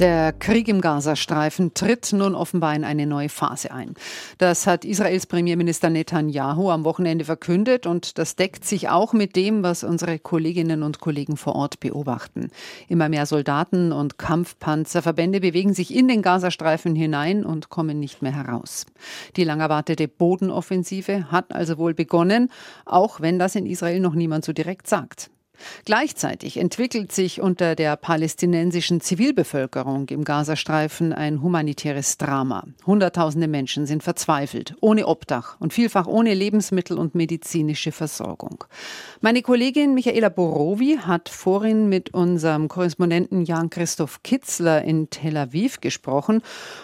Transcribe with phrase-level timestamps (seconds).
[0.00, 3.92] Der Krieg im Gazastreifen tritt nun offenbar in eine neue Phase ein.
[4.38, 9.62] Das hat Israels Premierminister Netanyahu am Wochenende verkündet und das deckt sich auch mit dem,
[9.62, 12.48] was unsere Kolleginnen und Kollegen vor Ort beobachten.
[12.88, 18.34] Immer mehr Soldaten und Kampfpanzerverbände bewegen sich in den Gazastreifen hinein und kommen nicht mehr
[18.34, 18.86] heraus.
[19.36, 22.50] Die lang erwartete Bodenoffensive hat also wohl begonnen,
[22.86, 25.28] auch wenn das in Israel noch niemand so direkt sagt.
[25.84, 32.64] Gleichzeitig entwickelt sich unter der palästinensischen Zivilbevölkerung im Gazastreifen ein humanitäres Drama.
[32.86, 38.64] Hunderttausende Menschen sind verzweifelt, ohne Obdach und vielfach ohne Lebensmittel und medizinische Versorgung.
[39.20, 46.42] Meine Kollegin Michaela Borowi hat vorhin mit unserem Korrespondenten Jan-Christoph Kitzler in Tel Aviv gesprochen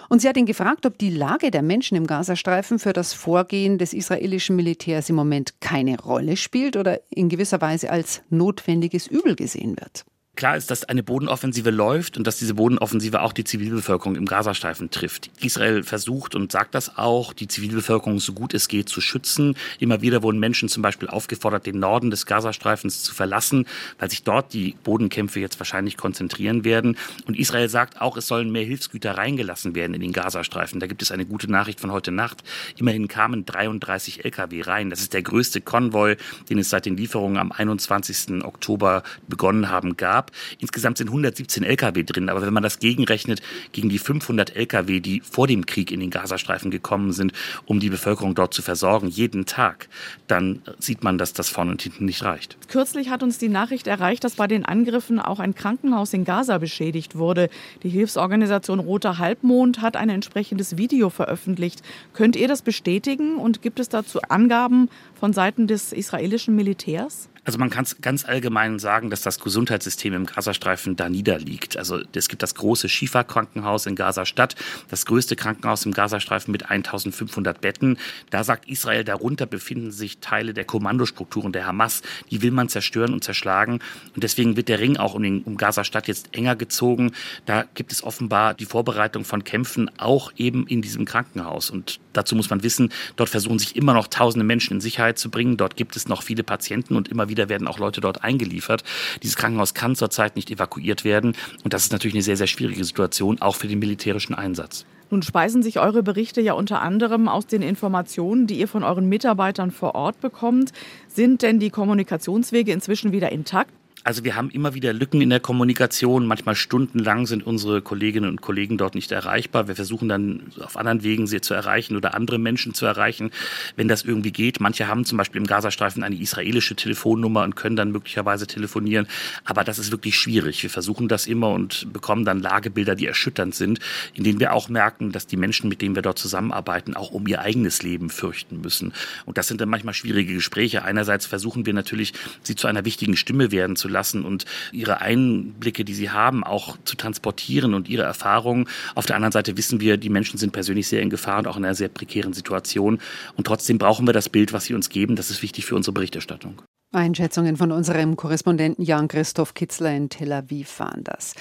[0.09, 3.79] und sie hat ihn gefragt, ob die Lage der Menschen im Gazastreifen für das Vorgehen
[3.79, 9.07] des israelischen Militärs im Moment keine Rolle spielt oder in gewisser Weise als notwendig notwendiges
[9.07, 10.05] Übel gesehen wird.
[10.37, 14.91] Klar ist, dass eine Bodenoffensive läuft und dass diese Bodenoffensive auch die Zivilbevölkerung im Gazastreifen
[14.91, 15.31] trifft.
[15.41, 19.57] Israel versucht und sagt das auch, die Zivilbevölkerung so gut es geht zu schützen.
[19.79, 23.67] Immer wieder wurden Menschen zum Beispiel aufgefordert, den Norden des Gazastreifens zu verlassen,
[23.99, 26.99] weil sich dort die Bodenkämpfe jetzt wahrscheinlich konzentrieren werden.
[27.27, 30.81] Und Israel sagt auch, es sollen mehr Hilfsgüter reingelassen werden in den Gazastreifen.
[30.81, 32.45] Da gibt es eine gute Nachricht von heute Nacht.
[32.77, 34.91] Immerhin kamen 33 Lkw rein.
[34.91, 36.17] Das ist der größte Konvoi,
[36.51, 38.45] den es seit den Lieferungen am 21.
[38.45, 40.33] Oktober begonnen haben gab gab.
[40.59, 45.21] Insgesamt sind 117 Lkw drin, aber wenn man das gegenrechnet gegen die 500 Lkw, die
[45.21, 47.33] vor dem Krieg in den Gazastreifen gekommen sind,
[47.65, 49.89] um die Bevölkerung dort zu versorgen, jeden Tag,
[50.27, 52.57] dann sieht man, dass das vorne und hinten nicht reicht.
[52.69, 56.59] Kürzlich hat uns die Nachricht erreicht, dass bei den Angriffen auch ein Krankenhaus in Gaza
[56.59, 57.49] beschädigt wurde.
[57.83, 61.83] Die Hilfsorganisation Roter Halbmond hat ein entsprechendes Video veröffentlicht.
[62.13, 64.89] Könnt ihr das bestätigen und gibt es dazu Angaben
[65.19, 67.29] von Seiten des israelischen Militärs?
[67.47, 71.77] Also man kann ganz allgemein sagen, dass das Gesundheitssystem im Gazastreifen da niederliegt.
[71.77, 74.57] Also es gibt das große Schifa-Krankenhaus in Gaza-Stadt,
[74.89, 77.99] das größte Krankenhaus im Gazastreifen mit 1500 Betten.
[78.31, 82.03] Da sagt Israel, darunter befinden sich Teile der Kommandostrukturen der Hamas.
[82.33, 83.79] Die will man zerstören und zerschlagen.
[84.17, 87.13] Und deswegen wird der Ring auch um, den, um Gaza-Stadt jetzt enger gezogen.
[87.45, 91.71] Da gibt es offenbar die Vorbereitung von Kämpfen auch eben in diesem Krankenhaus.
[91.71, 95.31] Und dazu muss man wissen, dort versuchen sich immer noch tausende Menschen in Sicherheit zu
[95.31, 95.57] bringen.
[95.57, 98.83] Dort gibt es noch viele Patienten und immer wieder wieder werden auch Leute dort eingeliefert.
[99.23, 101.35] Dieses Krankenhaus kann zurzeit nicht evakuiert werden.
[101.63, 104.87] Und das ist natürlich eine sehr, sehr schwierige Situation, auch für den militärischen Einsatz.
[105.11, 109.09] Nun speisen sich eure Berichte ja unter anderem aus den Informationen, die ihr von euren
[109.09, 110.73] Mitarbeitern vor Ort bekommt.
[111.07, 113.71] Sind denn die Kommunikationswege inzwischen wieder intakt?
[114.07, 116.29] Also wir haben immer wieder Lücken in der Kommunikation.
[116.29, 119.67] Manchmal stundenlang sind unsere Kolleginnen und Kollegen dort nicht erreichbar.
[119.67, 123.33] Wir versuchen dann auf anderen Wegen sie zu erreichen oder andere Menschen zu erreichen,
[123.75, 124.61] wenn das irgendwie geht.
[124.61, 129.09] Manche haben zum Beispiel im Gazastreifen eine israelische Telefonnummer und können dann möglicherweise telefonieren.
[129.45, 130.63] Aber das ist wirklich schwierig.
[130.63, 133.81] Wir versuchen das immer und bekommen dann Lagebilder, die erschütternd sind,
[134.15, 137.27] in denen wir auch merken, dass die Menschen, mit denen wir dort zusammenarbeiten, auch um
[137.27, 138.93] ihr eigenes Leben fürchten müssen.
[139.25, 140.85] Und das sind dann manchmal schwierige Gespräche.
[140.85, 142.13] Einerseits versuchen wir natürlich,
[142.45, 146.45] sie zu einer wichtigen Stimme werden zu lassen lassen und ihre Einblicke, die sie haben,
[146.45, 148.69] auch zu transportieren und ihre Erfahrungen.
[148.95, 151.57] Auf der anderen Seite wissen wir, die Menschen sind persönlich sehr in Gefahr und auch
[151.57, 153.01] in einer sehr prekären Situation.
[153.37, 155.17] Und trotzdem brauchen wir das Bild, was sie uns geben.
[155.17, 156.61] Das ist wichtig für unsere Berichterstattung.
[156.97, 161.35] Einschätzungen von unserem Korrespondenten Jan-Christoph Kitzler in Tel Aviv waren das.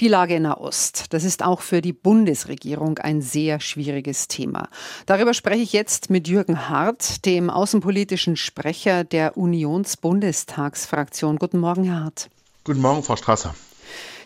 [0.00, 4.68] Die Lage in Nahost, das ist auch für die Bundesregierung ein sehr schwieriges Thema.
[5.06, 11.36] Darüber spreche ich jetzt mit Jürgen Hart, dem außenpolitischen Sprecher der Unionsbundestagsfraktion.
[11.36, 12.30] Guten Morgen, Herr Hart.
[12.64, 13.54] Guten Morgen, Frau Strasser.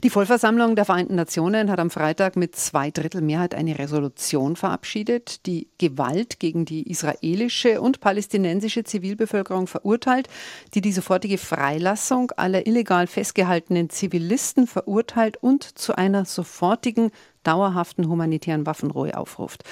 [0.03, 5.47] Die Vollversammlung der Vereinten Nationen hat am Freitag mit zwei Drittel Mehrheit eine Resolution verabschiedet,
[5.47, 10.29] die Gewalt gegen die israelische und palästinensische Zivilbevölkerung verurteilt,
[10.75, 17.11] die die sofortige Freilassung aller illegal festgehaltenen Zivilisten verurteilt und zu einer sofortigen
[17.47, 19.65] dauerhaften humanitären Waffenruhe aufruft.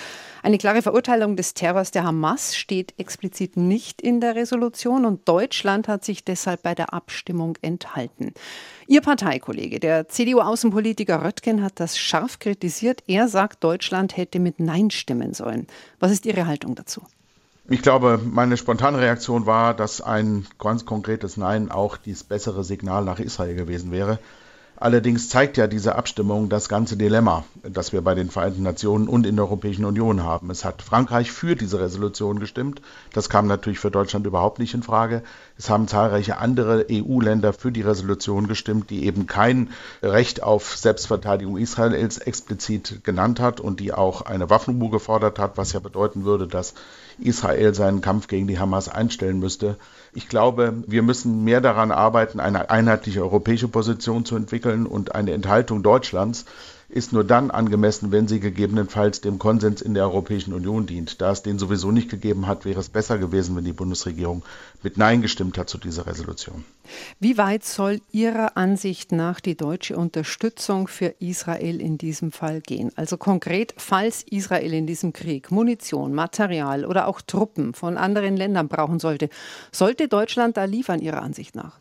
[0.43, 5.89] Eine klare Verurteilung des Terrors der Hamas steht explizit nicht in der Resolution und Deutschland
[5.89, 8.35] hat sich deshalb bei der Abstimmung enthalten.
[8.87, 13.03] Ihr Parteikollege, der CDU-Außenpolitiker Röttgen, hat das scharf kritisiert.
[13.07, 15.67] Er sagt, Deutschland hätte mit Nein stimmen sollen.
[15.99, 17.03] Was ist Ihre Haltung dazu?
[17.67, 23.05] Ich glaube, meine spontane Reaktion war, dass ein ganz konkretes Nein auch das bessere Signal
[23.05, 24.19] nach Israel gewesen wäre.
[24.77, 29.25] Allerdings zeigt ja diese Abstimmung das ganze Dilemma, das wir bei den Vereinten Nationen und
[29.25, 30.51] in der Europäischen Union haben.
[30.51, 32.83] Es hat Frankreich für diese Resolution gestimmt.
[33.13, 35.23] Das kam natürlich für Deutschland überhaupt nicht in Frage.
[35.57, 39.71] Es haben zahlreiche andere EU-Länder für die Resolution gestimmt, die eben kein
[40.03, 45.73] Recht auf Selbstverteidigung Israels explizit genannt hat und die auch eine Waffenruhe gefordert hat, was
[45.73, 46.75] ja bedeuten würde, dass
[47.19, 49.77] Israel seinen Kampf gegen die Hamas einstellen müsste.
[50.15, 54.35] Ich glaube, wir müssen mehr daran arbeiten, eine einheitliche europäische Position zu
[54.65, 56.45] entwickeln und eine Enthaltung Deutschlands
[56.91, 61.21] ist nur dann angemessen, wenn sie gegebenenfalls dem Konsens in der Europäischen Union dient.
[61.21, 64.45] Da es den sowieso nicht gegeben hat, wäre es besser gewesen, wenn die Bundesregierung
[64.83, 66.65] mit Nein gestimmt hat zu dieser Resolution.
[67.19, 72.93] Wie weit soll Ihrer Ansicht nach die deutsche Unterstützung für Israel in diesem Fall gehen?
[72.95, 78.69] Also konkret, falls Israel in diesem Krieg Munition, Material oder auch Truppen von anderen Ländern
[78.69, 79.31] brauchen sollte,
[79.73, 81.81] sollte Deutschland da liefern, Ihrer Ansicht nach?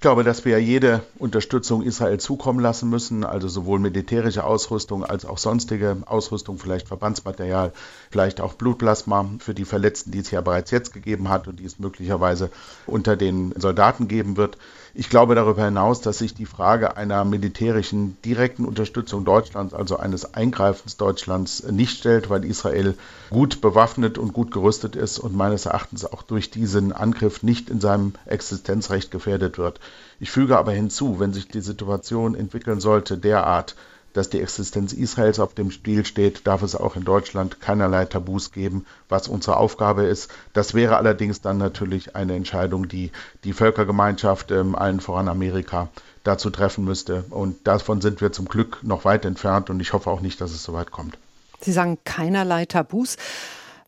[0.00, 5.26] Ich glaube, dass wir jede Unterstützung Israel zukommen lassen müssen, also sowohl militärische Ausrüstung als
[5.26, 7.74] auch sonstige Ausrüstung, vielleicht Verbandsmaterial,
[8.10, 11.66] vielleicht auch Blutplasma für die Verletzten, die es ja bereits jetzt gegeben hat und die
[11.66, 12.48] es möglicherweise
[12.86, 14.56] unter den Soldaten geben wird.
[14.94, 20.34] Ich glaube darüber hinaus, dass sich die Frage einer militärischen direkten Unterstützung Deutschlands, also eines
[20.34, 22.96] Eingreifens Deutschlands, nicht stellt, weil Israel
[23.28, 27.80] gut bewaffnet und gut gerüstet ist und meines Erachtens auch durch diesen Angriff nicht in
[27.80, 29.78] seinem Existenzrecht gefährdet wird.
[30.18, 33.74] Ich füge aber hinzu, wenn sich die Situation entwickeln sollte derart,
[34.12, 38.52] dass die Existenz Israels auf dem Spiel steht, darf es auch in Deutschland keinerlei Tabus
[38.52, 40.30] geben, was unsere Aufgabe ist.
[40.52, 43.12] Das wäre allerdings dann natürlich eine Entscheidung, die
[43.44, 45.88] die Völkergemeinschaft, ähm, allen voran Amerika,
[46.24, 47.24] dazu treffen müsste.
[47.30, 50.50] Und davon sind wir zum Glück noch weit entfernt und ich hoffe auch nicht, dass
[50.50, 51.16] es so weit kommt.
[51.60, 53.16] Sie sagen keinerlei Tabus.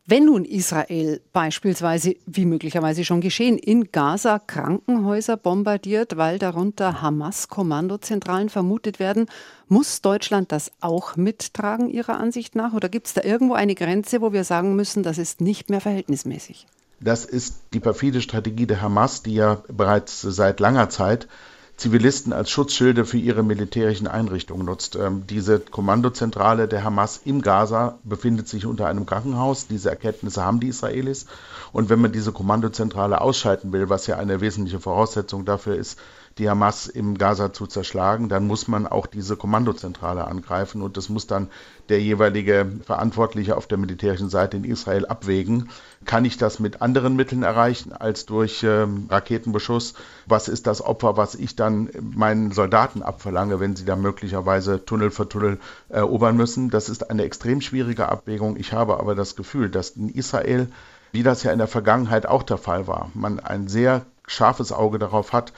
[0.04, 8.48] Wenn nun Israel beispielsweise, wie möglicherweise schon geschehen, in Gaza Krankenhäuser bombardiert, weil darunter Hamas-Kommandozentralen
[8.48, 9.26] vermutet werden,
[9.68, 12.72] muss Deutschland das auch mittragen, Ihrer Ansicht nach?
[12.72, 15.80] Oder gibt es da irgendwo eine Grenze, wo wir sagen müssen, das ist nicht mehr
[15.80, 16.66] verhältnismäßig?
[16.98, 21.28] Das ist die perfide Strategie der Hamas, die ja bereits seit langer Zeit
[21.76, 24.94] Zivilisten als Schutzschilde für ihre militärischen Einrichtungen nutzt.
[24.94, 29.66] Ähm, diese Kommandozentrale der Hamas im Gaza befindet sich unter einem Krankenhaus.
[29.66, 31.26] Diese Erkenntnisse haben die Israelis.
[31.72, 35.98] Und wenn man diese Kommandozentrale ausschalten will, was ja eine wesentliche Voraussetzung dafür ist,
[36.38, 41.08] die Hamas im Gaza zu zerschlagen, dann muss man auch diese Kommandozentrale angreifen und das
[41.08, 41.48] muss dann
[41.88, 45.70] der jeweilige Verantwortliche auf der militärischen Seite in Israel abwägen.
[46.04, 49.94] Kann ich das mit anderen Mitteln erreichen als durch ähm, Raketenbeschuss?
[50.26, 55.10] Was ist das Opfer, was ich dann meinen Soldaten abverlange, wenn sie da möglicherweise Tunnel
[55.10, 55.58] für Tunnel
[55.88, 56.70] erobern müssen?
[56.70, 58.56] Das ist eine extrem schwierige Abwägung.
[58.56, 60.68] Ich habe aber das Gefühl, dass in Israel
[61.12, 64.98] wie das ja in der Vergangenheit auch der Fall war, man ein sehr scharfes Auge
[64.98, 65.52] darauf hat,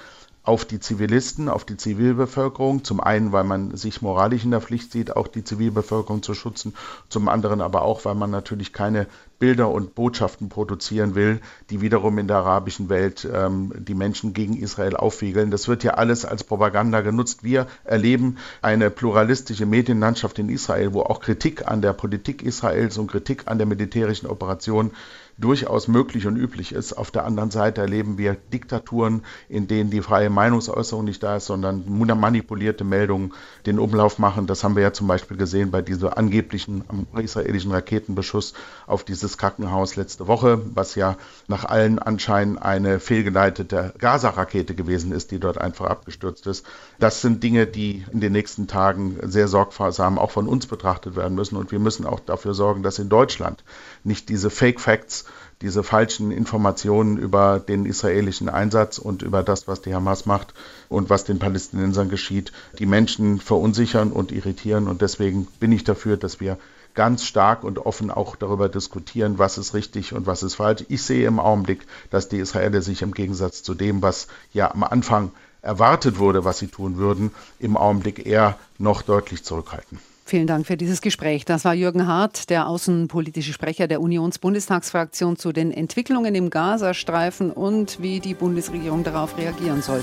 [0.44, 2.84] auf die Zivilisten, auf die Zivilbevölkerung.
[2.84, 6.74] Zum einen, weil man sich moralisch in der Pflicht sieht, auch die Zivilbevölkerung zu schützen.
[7.08, 9.06] Zum anderen aber auch, weil man natürlich keine
[9.38, 14.56] Bilder und Botschaften produzieren will, die wiederum in der arabischen Welt ähm, die Menschen gegen
[14.56, 15.50] Israel aufwiegeln.
[15.50, 17.42] Das wird ja alles als Propaganda genutzt.
[17.42, 23.10] Wir erleben eine pluralistische Medienlandschaft in Israel, wo auch Kritik an der Politik Israels und
[23.10, 24.92] Kritik an der militärischen Operation
[25.36, 26.92] durchaus möglich und üblich ist.
[26.92, 31.46] Auf der anderen Seite erleben wir Diktaturen, in denen die freie Meinungsäußerung nicht da ist,
[31.46, 33.32] sondern manipulierte Meldungen
[33.66, 34.46] den Umlauf machen.
[34.46, 36.84] Das haben wir ja zum Beispiel gesehen bei diesem angeblichen
[37.16, 38.54] israelischen Raketenbeschuss
[38.86, 41.16] auf dieses Krankenhaus letzte Woche, was ja
[41.48, 46.64] nach allen Anscheinen eine fehlgeleitete Gaza-Rakete gewesen ist, die dort einfach abgestürzt ist.
[46.98, 51.34] Das sind Dinge, die in den nächsten Tagen sehr sorgsam auch von uns betrachtet werden
[51.34, 51.56] müssen.
[51.56, 53.64] Und wir müssen auch dafür sorgen, dass in Deutschland
[54.04, 55.23] nicht diese Fake Facts,
[55.62, 60.54] diese falschen Informationen über den israelischen Einsatz und über das, was die Hamas macht
[60.88, 64.88] und was den Palästinensern geschieht, die Menschen verunsichern und irritieren.
[64.88, 66.58] Und deswegen bin ich dafür, dass wir
[66.94, 70.84] ganz stark und offen auch darüber diskutieren, was ist richtig und was ist falsch.
[70.88, 74.84] Ich sehe im Augenblick, dass die Israeler sich im Gegensatz zu dem, was ja am
[74.84, 79.98] Anfang erwartet wurde, was sie tun würden, im Augenblick eher noch deutlich zurückhalten.
[80.26, 81.44] Vielen Dank für dieses Gespräch.
[81.44, 88.00] Das war Jürgen Hart, der außenpolitische Sprecher der Unionsbundestagsfraktion zu den Entwicklungen im Gazastreifen und
[88.00, 90.02] wie die Bundesregierung darauf reagieren soll.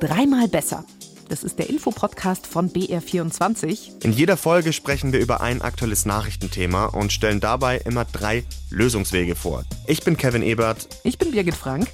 [0.00, 0.84] Dreimal besser.
[1.28, 4.04] Das ist der Infopodcast von BR24.
[4.04, 9.34] In jeder Folge sprechen wir über ein aktuelles Nachrichtenthema und stellen dabei immer drei Lösungswege
[9.34, 9.64] vor.
[9.86, 10.88] Ich bin Kevin Ebert.
[11.04, 11.88] Ich bin Birgit Frank.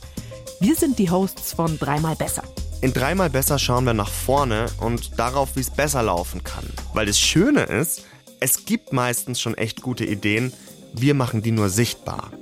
[0.60, 2.42] Wir sind die Hosts von Dreimal besser.
[2.80, 6.64] In Dreimal besser schauen wir nach vorne und darauf, wie es besser laufen kann.
[6.94, 8.04] Weil das Schöne ist,
[8.40, 10.52] es gibt meistens schon echt gute Ideen,
[10.92, 12.32] wir machen die nur sichtbar.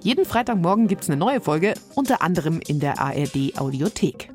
[0.00, 4.30] Jeden Freitagmorgen gibt es eine neue Folge, unter anderem in der ARD Audiothek.